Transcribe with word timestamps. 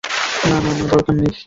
না, 0.03 0.57
না, 0.59 0.71
না, 0.73 0.85
দরকার 0.87 1.15
নেই। 1.15 1.33